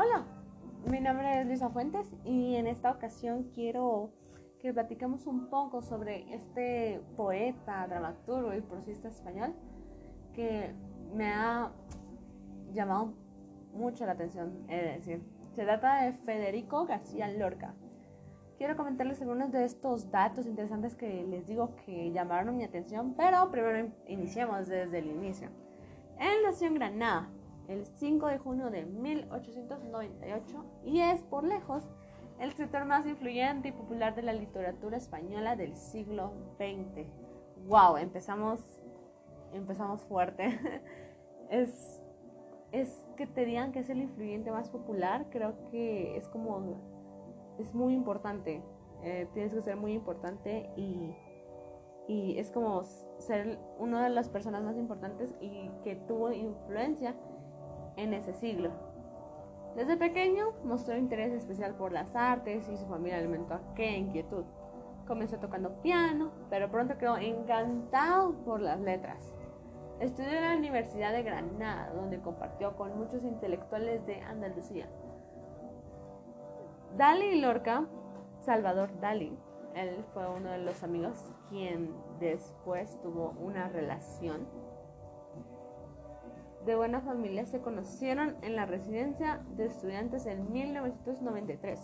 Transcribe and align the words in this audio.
Hola, 0.00 0.22
mi 0.88 1.00
nombre 1.00 1.40
es 1.40 1.46
Luisa 1.48 1.70
Fuentes 1.70 2.08
y 2.24 2.54
en 2.54 2.68
esta 2.68 2.92
ocasión 2.92 3.50
quiero 3.52 4.12
que 4.60 4.72
platicemos 4.72 5.26
un 5.26 5.50
poco 5.50 5.82
sobre 5.82 6.32
este 6.32 7.02
poeta, 7.16 7.84
dramaturgo 7.88 8.54
y 8.54 8.60
prosista 8.60 9.08
español 9.08 9.56
que 10.34 10.72
me 11.12 11.32
ha 11.32 11.72
llamado 12.72 13.12
mucho 13.74 14.06
la 14.06 14.12
atención, 14.12 14.66
es 14.68 14.98
decir, 14.98 15.20
se 15.56 15.64
trata 15.64 16.04
de 16.04 16.12
Federico 16.12 16.86
García 16.86 17.26
Lorca. 17.26 17.74
Quiero 18.56 18.76
comentarles 18.76 19.20
algunos 19.20 19.50
de 19.50 19.64
estos 19.64 20.12
datos 20.12 20.46
interesantes 20.46 20.94
que 20.94 21.24
les 21.24 21.48
digo 21.48 21.74
que 21.84 22.12
llamaron 22.12 22.56
mi 22.56 22.62
atención, 22.62 23.14
pero 23.16 23.50
primero 23.50 23.92
iniciemos 24.06 24.68
desde 24.68 25.00
el 25.00 25.06
inicio. 25.08 25.48
Él 26.20 26.36
nació 26.44 26.68
en 26.68 26.74
Granada 26.74 27.30
el 27.68 27.86
5 27.86 28.26
de 28.26 28.38
junio 28.38 28.70
de 28.70 28.86
1898 28.86 30.64
y 30.84 31.00
es 31.00 31.22
por 31.22 31.44
lejos 31.44 31.86
el 32.40 32.48
escritor 32.48 32.84
más 32.84 33.06
influyente 33.06 33.68
y 33.68 33.72
popular 33.72 34.14
de 34.14 34.22
la 34.22 34.32
literatura 34.32 34.96
española 34.96 35.56
del 35.56 35.76
siglo 35.76 36.32
XX. 36.56 37.06
¡Wow! 37.66 37.96
Empezamos, 37.98 38.60
empezamos 39.52 40.02
fuerte. 40.04 40.58
es, 41.50 42.02
es 42.72 43.06
que 43.16 43.26
te 43.26 43.44
digan 43.44 43.72
que 43.72 43.80
es 43.80 43.90
el 43.90 44.00
influyente 44.00 44.50
más 44.50 44.70
popular, 44.70 45.26
creo 45.30 45.54
que 45.70 46.16
es 46.16 46.28
como, 46.28 46.76
es 47.58 47.74
muy 47.74 47.92
importante. 47.92 48.62
Eh, 49.02 49.28
tienes 49.34 49.52
que 49.52 49.60
ser 49.60 49.76
muy 49.76 49.92
importante 49.92 50.70
y, 50.76 51.14
y 52.06 52.38
es 52.38 52.50
como 52.50 52.82
ser 53.18 53.58
una 53.78 54.04
de 54.04 54.10
las 54.10 54.28
personas 54.28 54.62
más 54.62 54.76
importantes 54.76 55.34
y 55.40 55.70
que 55.82 55.96
tuvo 55.96 56.32
influencia 56.32 57.14
en 57.98 58.14
ese 58.14 58.32
siglo. 58.32 58.70
Desde 59.76 59.98
pequeño 59.98 60.54
mostró 60.64 60.96
interés 60.96 61.32
especial 61.32 61.74
por 61.74 61.92
las 61.92 62.16
artes 62.16 62.66
y 62.68 62.76
su 62.78 62.86
familia 62.86 63.18
alimentó 63.18 63.54
aquella 63.54 63.98
inquietud. 63.98 64.44
Comenzó 65.06 65.38
tocando 65.38 65.82
piano, 65.82 66.32
pero 66.48 66.70
pronto 66.70 66.96
quedó 66.96 67.18
encantado 67.18 68.32
por 68.44 68.60
las 68.60 68.80
letras. 68.80 69.34
Estudió 70.00 70.30
en 70.30 70.44
la 70.44 70.56
Universidad 70.56 71.12
de 71.12 71.22
Granada, 71.22 71.92
donde 71.92 72.20
compartió 72.20 72.76
con 72.76 72.96
muchos 72.98 73.24
intelectuales 73.24 74.04
de 74.06 74.20
Andalucía. 74.22 74.88
Dalí 76.96 77.40
Lorca, 77.40 77.86
Salvador 78.40 78.98
Dalí, 79.00 79.38
él 79.78 80.04
fue 80.12 80.28
uno 80.28 80.50
de 80.50 80.58
los 80.58 80.82
amigos 80.82 81.32
quien 81.48 81.94
después 82.18 83.00
tuvo 83.00 83.34
una 83.38 83.68
relación 83.68 84.48
de 86.68 86.76
buena 86.76 87.00
familia 87.00 87.46
se 87.46 87.62
conocieron 87.62 88.36
en 88.42 88.54
la 88.54 88.66
residencia 88.66 89.40
de 89.56 89.64
estudiantes 89.64 90.26
en 90.26 90.52
1993. 90.52 91.80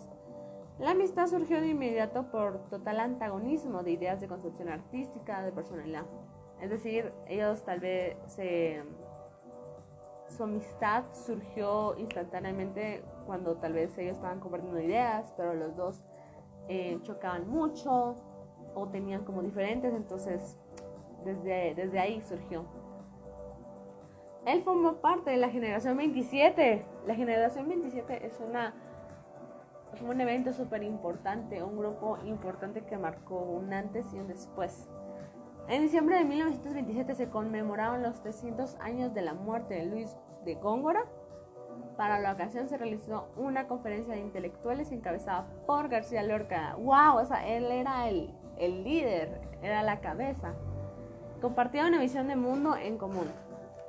La 0.77 0.91
amistad 0.91 1.25
surgió 1.25 1.59
de 1.59 1.69
inmediato 1.69 2.29
por 2.29 2.69
total 2.69 2.99
antagonismo 2.99 3.81
de 3.81 3.91
ideas 3.91 4.21
de 4.21 4.27
concepción 4.27 4.69
artística, 4.69 5.41
de 5.41 5.51
personalidad. 5.51 6.05
Es 6.61 6.69
decir, 6.69 7.11
ellos 7.27 7.63
tal 7.65 7.79
vez. 7.79 8.15
Su 10.27 10.43
amistad 10.43 11.05
surgió 11.13 11.97
instantáneamente 11.97 13.03
cuando 13.25 13.55
tal 13.57 13.73
vez 13.73 13.97
ellos 13.97 14.17
estaban 14.17 14.39
compartiendo 14.39 14.79
ideas, 14.79 15.33
pero 15.37 15.53
los 15.53 15.75
dos 15.75 16.03
eh, 16.67 16.99
chocaban 17.03 17.47
mucho 17.47 18.15
o 18.73 18.87
tenían 18.89 19.23
como 19.23 19.41
diferentes, 19.41 19.93
entonces 19.93 20.59
desde, 21.23 21.73
desde 21.75 21.99
ahí 21.99 22.21
surgió. 22.21 22.65
Él 24.45 24.61
formó 24.61 24.97
parte 24.97 25.31
de 25.31 25.37
la 25.37 25.49
generación 25.49 25.97
27. 25.97 26.85
La 27.07 27.15
generación 27.15 27.67
27 27.67 28.25
es 28.25 28.39
una 28.39 28.73
un 30.01 30.19
evento 30.19 30.51
súper 30.51 30.83
importante, 30.83 31.63
un 31.63 31.77
grupo 31.77 32.17
importante 32.25 32.81
que 32.81 32.97
marcó 32.97 33.39
un 33.39 33.73
antes 33.73 34.13
y 34.13 34.19
un 34.19 34.27
después. 34.27 34.89
En 35.67 35.81
diciembre 35.81 36.17
de 36.17 36.25
1927 36.25 37.15
se 37.15 37.29
conmemoraron 37.29 38.03
los 38.03 38.21
300 38.21 38.75
años 38.79 39.13
de 39.13 39.21
la 39.21 39.33
muerte 39.33 39.75
de 39.75 39.85
Luis 39.85 40.15
de 40.43 40.55
Góngora. 40.55 41.05
Para 41.97 42.19
la 42.19 42.33
ocasión 42.33 42.67
se 42.67 42.77
realizó 42.77 43.29
una 43.35 43.67
conferencia 43.67 44.13
de 44.13 44.19
intelectuales 44.19 44.91
encabezada 44.91 45.47
por 45.65 45.87
García 45.87 46.23
Lorca. 46.23 46.75
¡Wow! 46.75 47.17
O 47.21 47.25
sea, 47.25 47.47
él 47.47 47.65
era 47.71 48.09
el, 48.09 48.33
el 48.57 48.83
líder, 48.83 49.41
era 49.61 49.81
la 49.81 50.01
cabeza. 50.01 50.53
Compartía 51.41 51.87
una 51.87 51.99
visión 51.99 52.27
de 52.27 52.35
mundo 52.35 52.75
en 52.75 52.97
común. 52.97 53.31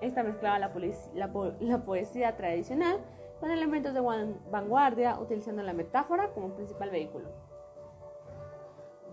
Esta 0.00 0.22
mezclaba 0.22 0.58
la, 1.14 1.84
poesía 1.84 2.36
tradicional 2.36 3.00
con 3.40 3.50
elementos 3.50 3.94
de 3.94 4.00
vanguardia, 4.00 5.18
utilizando 5.18 5.62
la 5.62 5.72
metáfora 5.72 6.30
como 6.32 6.54
principal 6.54 6.90
vehículo. 6.90 7.28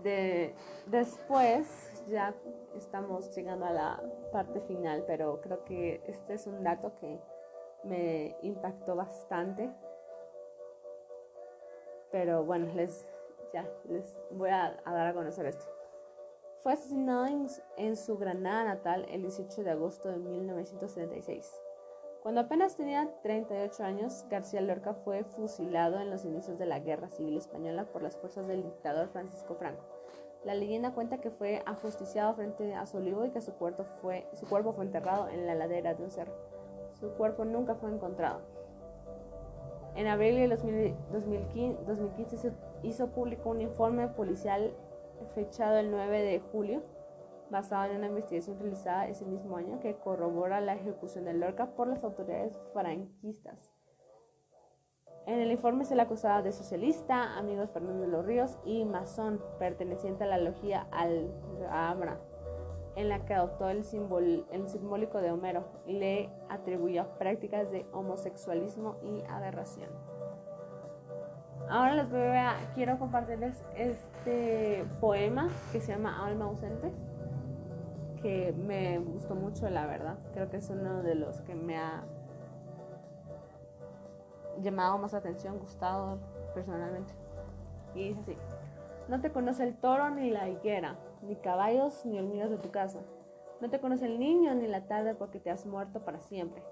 De, 0.02 0.54
después 0.86 2.04
ya 2.08 2.34
estamos 2.74 3.34
llegando 3.34 3.64
a 3.64 3.72
la 3.72 4.02
parte 4.32 4.60
final, 4.60 5.04
pero 5.06 5.40
creo 5.40 5.64
que 5.64 6.02
este 6.06 6.34
es 6.34 6.46
un 6.46 6.62
dato 6.62 6.94
que 6.96 7.18
me 7.84 8.36
impactó 8.42 8.96
bastante. 8.96 9.70
Pero 12.10 12.44
bueno, 12.44 12.72
les, 12.74 13.06
ya, 13.52 13.66
les 13.88 14.20
voy 14.30 14.50
a 14.50 14.80
dar 14.84 15.06
a 15.06 15.14
conocer 15.14 15.46
esto. 15.46 15.64
Fue 16.64 16.72
asesinado 16.72 17.26
en, 17.76 17.94
su 17.94 18.16
Granada 18.16 18.64
natal 18.64 19.04
el 19.10 19.20
18 19.20 19.64
de 19.64 19.70
agosto 19.70 20.08
de 20.08 20.16
1976. 20.16 21.60
Cuando 22.22 22.40
apenas 22.40 22.74
tenía 22.74 23.10
38 23.22 23.84
años, 23.84 24.24
García 24.30 24.62
Lorca 24.62 24.94
fue 24.94 25.24
fusilado 25.24 26.00
en 26.00 26.08
los 26.08 26.24
inicios 26.24 26.58
de 26.58 26.64
la 26.64 26.80
Guerra 26.80 27.10
Civil 27.10 27.36
Española 27.36 27.84
por 27.92 28.02
las 28.02 28.16
fuerzas 28.16 28.46
del 28.46 28.62
dictador 28.62 29.10
Francisco 29.10 29.56
Franco. 29.56 29.84
La 30.42 30.54
leyenda 30.54 30.94
cuenta 30.94 31.20
que 31.20 31.30
fue 31.30 31.62
ajusticiado 31.66 32.32
frente 32.32 32.74
a 32.74 32.86
su 32.86 32.96
olivo 32.96 33.26
y 33.26 33.30
que 33.30 33.42
su 33.42 33.52
cuerpo 33.52 33.84
fue, 34.00 34.26
su 34.32 34.46
cuerpo 34.46 34.72
fue 34.72 34.86
enterrado 34.86 35.28
en 35.28 35.46
la 35.46 35.54
ladera 35.54 35.92
de 35.92 36.02
un 36.02 36.10
cerro. 36.10 36.32
Su 36.98 37.10
cuerpo 37.10 37.44
nunca 37.44 37.74
fue 37.74 37.90
encontrado. 37.90 38.40
En 39.96 40.06
abril 40.06 40.36
de 40.36 40.48
2015, 40.48 41.84
2015 41.84 42.38
se 42.38 42.52
hizo 42.82 43.08
público 43.08 43.50
un 43.50 43.60
informe 43.60 44.08
policial 44.08 44.72
fechado 45.34 45.76
el 45.76 45.90
9 45.90 46.22
de 46.22 46.40
julio, 46.40 46.82
basado 47.50 47.90
en 47.90 47.98
una 47.98 48.08
investigación 48.08 48.58
realizada 48.58 49.08
ese 49.08 49.24
mismo 49.24 49.56
año 49.56 49.80
que 49.80 49.96
corrobora 49.96 50.60
la 50.60 50.74
ejecución 50.74 51.24
de 51.24 51.34
Lorca 51.34 51.74
por 51.74 51.88
las 51.88 52.02
autoridades 52.02 52.58
franquistas. 52.72 53.72
En 55.26 55.40
el 55.40 55.50
informe 55.50 55.86
se 55.86 55.96
le 55.96 56.02
acusaba 56.02 56.42
de 56.42 56.52
socialista, 56.52 57.38
amigos 57.38 57.70
Fernando 57.70 58.02
de 58.02 58.08
los 58.08 58.26
Ríos 58.26 58.58
y 58.64 58.84
masón, 58.84 59.40
perteneciente 59.58 60.24
a 60.24 60.26
la 60.26 60.38
logia 60.38 60.86
Al-Ghamra, 60.90 62.20
en 62.96 63.08
la 63.08 63.24
que 63.24 63.32
adoptó 63.32 63.70
el, 63.70 63.84
el 64.50 64.68
simbólico 64.68 65.18
de 65.22 65.32
Homero 65.32 65.64
y 65.86 65.94
le 65.94 66.30
atribuyó 66.50 67.06
prácticas 67.18 67.70
de 67.70 67.86
homosexualismo 67.92 68.96
y 69.02 69.22
aberración. 69.28 69.88
Ahora 71.68 71.94
les 71.94 72.10
voy 72.10 72.20
a, 72.20 72.56
quiero 72.74 72.98
compartirles 72.98 73.64
este 73.74 74.84
poema 75.00 75.48
que 75.72 75.80
se 75.80 75.92
llama 75.92 76.24
Alma 76.24 76.44
ausente, 76.44 76.92
que 78.20 78.52
me 78.52 78.98
gustó 78.98 79.34
mucho, 79.34 79.68
la 79.70 79.86
verdad. 79.86 80.18
Creo 80.34 80.50
que 80.50 80.58
es 80.58 80.68
uno 80.68 81.02
de 81.02 81.14
los 81.14 81.40
que 81.42 81.54
me 81.54 81.78
ha 81.78 82.04
llamado 84.60 84.98
más 84.98 85.14
atención, 85.14 85.58
gustado 85.58 86.18
personalmente. 86.54 87.14
Y 87.94 88.08
dice 88.08 88.20
así: 88.20 88.36
No 89.08 89.20
te 89.20 89.32
conoce 89.32 89.64
el 89.64 89.74
toro 89.76 90.10
ni 90.10 90.30
la 90.30 90.48
higuera, 90.48 90.96
ni 91.22 91.36
caballos 91.36 92.04
ni 92.04 92.18
hormigas 92.18 92.50
de 92.50 92.58
tu 92.58 92.70
casa. 92.70 93.00
No 93.60 93.70
te 93.70 93.80
conoce 93.80 94.06
el 94.06 94.18
niño 94.18 94.54
ni 94.54 94.66
la 94.66 94.86
tarde 94.86 95.14
porque 95.14 95.40
te 95.40 95.50
has 95.50 95.64
muerto 95.64 96.00
para 96.04 96.20
siempre. 96.20 96.62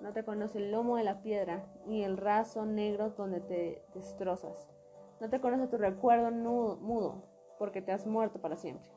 No 0.00 0.12
te 0.12 0.24
conoce 0.24 0.58
el 0.58 0.70
lomo 0.70 0.96
de 0.96 1.02
la 1.02 1.22
piedra, 1.22 1.64
ni 1.86 2.04
el 2.04 2.16
raso 2.16 2.64
negro 2.64 3.10
donde 3.10 3.40
te 3.40 3.82
destrozas. 3.94 4.70
No 5.20 5.28
te 5.28 5.40
conoce 5.40 5.66
tu 5.66 5.76
recuerdo 5.76 6.30
mudo, 6.30 7.24
porque 7.58 7.82
te 7.82 7.90
has 7.90 8.06
muerto 8.06 8.40
para 8.40 8.56
siempre. 8.56 8.88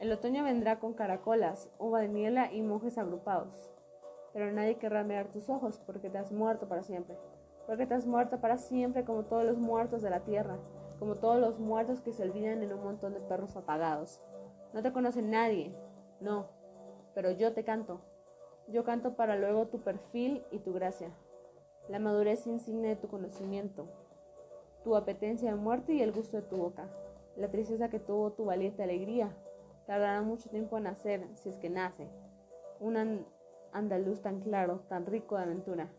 El 0.00 0.10
otoño 0.10 0.42
vendrá 0.42 0.80
con 0.80 0.94
caracolas, 0.94 1.70
uva 1.78 2.00
de 2.00 2.08
miela 2.08 2.52
y 2.52 2.60
monjes 2.60 2.98
agrupados. 2.98 3.72
Pero 4.32 4.50
nadie 4.50 4.78
querrá 4.78 5.04
mirar 5.04 5.30
tus 5.30 5.48
ojos, 5.48 5.78
porque 5.86 6.10
te 6.10 6.18
has 6.18 6.32
muerto 6.32 6.66
para 6.66 6.82
siempre. 6.82 7.16
Porque 7.68 7.86
te 7.86 7.94
has 7.94 8.04
muerto 8.04 8.40
para 8.40 8.58
siempre 8.58 9.04
como 9.04 9.26
todos 9.26 9.44
los 9.44 9.58
muertos 9.58 10.02
de 10.02 10.10
la 10.10 10.24
tierra, 10.24 10.58
como 10.98 11.14
todos 11.14 11.40
los 11.40 11.60
muertos 11.60 12.00
que 12.00 12.12
se 12.12 12.24
olvidan 12.24 12.64
en 12.64 12.72
un 12.72 12.82
montón 12.82 13.14
de 13.14 13.20
perros 13.20 13.54
apagados. 13.56 14.20
No 14.72 14.82
te 14.82 14.92
conoce 14.92 15.22
nadie, 15.22 15.72
no, 16.20 16.48
pero 17.14 17.30
yo 17.30 17.52
te 17.52 17.62
canto, 17.62 18.00
yo 18.68 18.84
canto 18.84 19.14
para 19.14 19.36
luego 19.36 19.66
tu 19.66 19.80
perfil 19.80 20.42
y 20.50 20.58
tu 20.58 20.72
gracia, 20.72 21.10
la 21.88 21.98
madurez 21.98 22.46
insigne 22.46 22.88
de 22.88 22.96
tu 22.96 23.08
conocimiento, 23.08 23.86
tu 24.84 24.96
apetencia 24.96 25.50
de 25.50 25.56
muerte 25.56 25.92
y 25.94 26.02
el 26.02 26.12
gusto 26.12 26.36
de 26.36 26.42
tu 26.42 26.56
boca, 26.56 26.88
la 27.36 27.50
tristeza 27.50 27.88
que 27.88 27.98
tuvo 27.98 28.32
tu 28.32 28.44
valiente 28.44 28.82
alegría. 28.82 29.36
Tardará 29.86 30.22
mucho 30.22 30.48
tiempo 30.48 30.76
en 30.76 30.84
nacer, 30.84 31.26
si 31.34 31.48
es 31.48 31.58
que 31.58 31.68
nace, 31.68 32.08
un 32.78 33.26
andaluz 33.72 34.22
tan 34.22 34.40
claro, 34.40 34.80
tan 34.88 35.06
rico 35.06 35.36
de 35.36 35.42
aventura. 35.42 35.90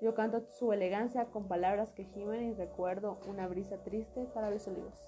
Yo 0.00 0.14
canto 0.14 0.40
su 0.50 0.72
elegancia 0.72 1.26
con 1.26 1.48
palabras 1.48 1.92
que 1.92 2.04
gimen 2.04 2.44
y 2.44 2.54
recuerdo 2.54 3.18
una 3.28 3.46
brisa 3.48 3.78
triste 3.82 4.26
para 4.34 4.50
los 4.50 4.66
olivos. 4.68 5.02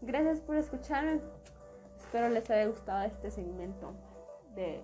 Gracias 0.00 0.40
por 0.40 0.56
escucharme. 0.56 1.20
Espero 1.96 2.28
les 2.28 2.50
haya 2.50 2.66
gustado 2.66 3.04
este 3.04 3.30
segmento 3.30 3.92
de 4.54 4.82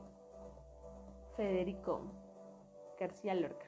Federico 1.38 2.00
García 2.99 3.32
Lorca. 3.32 3.68